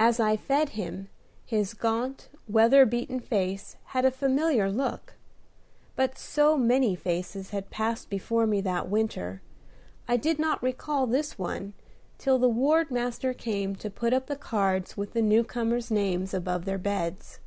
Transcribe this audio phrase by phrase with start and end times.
[0.00, 1.06] As I fed him,
[1.46, 5.14] his gaunt, weather beaten face had a familiar look;
[5.94, 9.42] but so many such faces had passed before me that winter,
[10.08, 11.74] I did not recall this one
[12.18, 16.34] till the ward master came to put up the cards with the new comers' names
[16.34, 17.38] above their beds.